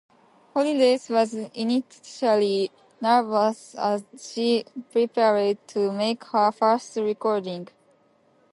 Holiday 0.55 0.97
was 1.11 1.35
initially 1.35 2.71
nervous 2.99 3.75
as 3.75 4.03
she 4.19 4.65
prepared 4.91 5.59
to 5.67 5.91
make 5.91 6.23
her 6.23 6.51
first 6.51 6.95
recording. 6.95 7.67